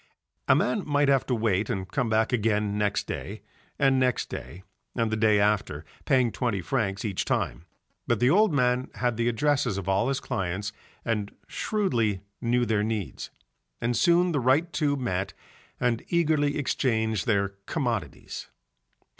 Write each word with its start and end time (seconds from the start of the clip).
A 0.47 0.55
man 0.55 0.81
might 0.83 1.09
have 1.09 1.27
to 1.27 1.35
wait 1.35 1.69
and 1.69 1.87
come 1.87 2.09
back 2.09 2.33
again 2.33 2.75
next 2.75 3.05
day, 3.05 3.43
and 3.77 3.99
next 3.99 4.29
day 4.31 4.63
and 4.95 5.11
the 5.11 5.15
day 5.15 5.39
after, 5.39 5.85
paying 6.05 6.31
twenty 6.31 6.59
francs 6.59 7.05
each 7.05 7.23
time, 7.23 7.65
but 8.07 8.19
the 8.19 8.31
old 8.31 8.51
man 8.51 8.89
had 8.95 9.15
the 9.15 9.27
addresses 9.27 9.77
of 9.77 9.87
all 9.87 10.07
his 10.07 10.19
clients 10.19 10.73
and 11.05 11.31
shrewdly 11.47 12.21
knew 12.41 12.65
their 12.65 12.81
needs, 12.83 13.29
and 13.79 13.95
soon 13.95 14.31
the 14.31 14.39
right 14.39 14.73
two 14.73 14.95
met 14.97 15.35
and 15.79 16.03
eagerly 16.07 16.57
exchanged 16.57 17.27
their 17.27 17.49
commodities. 17.67 18.47